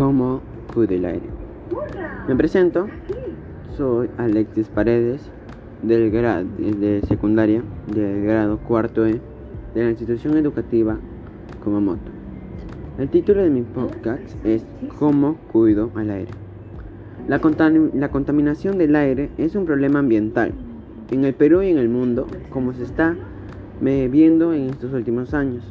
[0.00, 0.40] ¿Cómo
[0.72, 1.26] cuido el aire?
[2.26, 2.88] Me presento,
[3.76, 5.30] soy Alexis Paredes,
[5.82, 9.20] del grado de secundaria, del grado cuarto E,
[9.74, 10.96] de la institución educativa
[11.62, 12.10] Kumamoto.
[12.96, 14.64] El título de mi podcast es
[14.98, 16.30] ¿Cómo cuido al aire?
[17.28, 17.38] La,
[17.92, 20.54] la contaminación del aire es un problema ambiental
[21.10, 23.16] en el Perú y en el mundo, como se está
[23.82, 25.62] viendo en estos últimos años.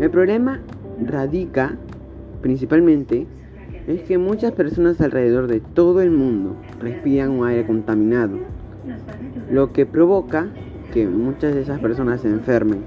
[0.00, 0.60] El problema
[1.04, 1.76] radica
[2.40, 3.26] principalmente
[3.90, 8.38] es que muchas personas alrededor de todo el mundo respiran un aire contaminado,
[9.50, 10.48] lo que provoca
[10.92, 12.82] que muchas de esas personas se enfermen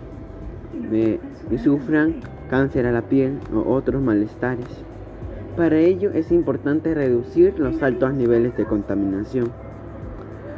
[1.52, 2.16] y sufran
[2.50, 4.66] cáncer a la piel o otros malestares.
[5.58, 9.52] Para ello es importante reducir los altos niveles de contaminación.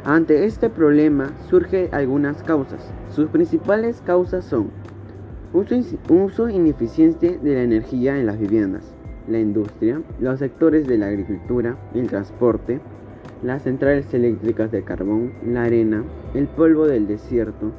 [0.04, 2.92] Ante este problema surgen algunas causas.
[3.10, 4.70] Sus principales causas son
[5.52, 5.76] uso,
[6.08, 8.95] uso ineficiente de la energía en las viviendas,
[9.28, 12.80] la industria, los sectores de la agricultura, el transporte,
[13.42, 17.72] las centrales eléctricas de carbón, la arena, el polvo del desierto,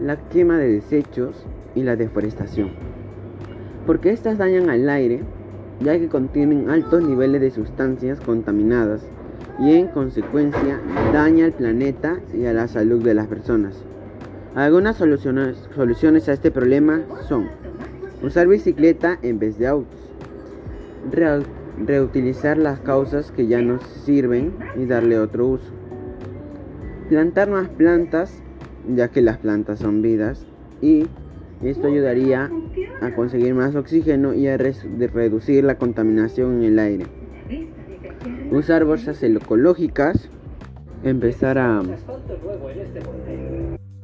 [0.00, 2.70] la quema de desechos y la deforestación.
[3.86, 5.20] Porque estas dañan al aire,
[5.80, 9.02] ya que contienen altos niveles de sustancias contaminadas
[9.58, 10.80] y en consecuencia
[11.12, 13.82] daña al planeta y a la salud de las personas.
[14.54, 17.48] Algunas soluciones, soluciones a este problema son
[18.22, 20.11] usar bicicleta en vez de autos,
[21.10, 25.72] reutilizar las causas que ya nos sirven y darle otro uso,
[27.08, 28.42] plantar más plantas
[28.94, 30.46] ya que las plantas son vidas
[30.80, 31.06] y
[31.62, 32.50] esto ayudaría
[33.00, 37.06] a conseguir más oxígeno y a reducir la contaminación en el aire.
[38.50, 40.28] Usar bolsas ecológicas,
[41.04, 41.82] empezar a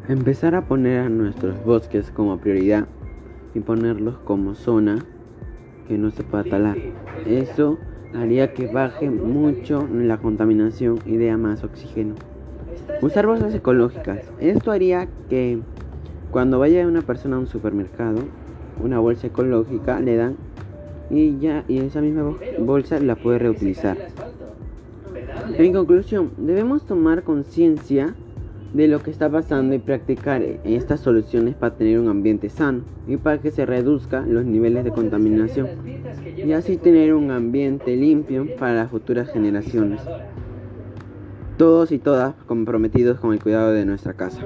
[0.09, 2.87] empezar a poner a nuestros bosques como prioridad
[3.55, 5.05] y ponerlos como zona
[5.89, 6.77] que no se pueda talar.
[7.27, 7.79] Eso
[8.15, 12.15] haría que baje mucho la contaminación y dé más oxígeno.
[13.03, 14.31] Usar bolsas ecológicas.
[14.39, 15.59] Esto haría que
[16.31, 18.21] cuando vaya una persona a un supermercado,
[18.83, 20.37] una bolsa ecológica le dan
[21.11, 23.97] y ya y esa misma bolsa la puede reutilizar.
[25.57, 28.15] En conclusión, debemos tomar conciencia
[28.73, 33.17] de lo que está pasando y practicar estas soluciones para tener un ambiente sano y
[33.17, 35.69] para que se reduzcan los niveles de contaminación
[36.37, 40.01] y así tener un ambiente limpio para las futuras generaciones.
[41.57, 44.43] Todos y todas comprometidos con el cuidado de nuestra casa.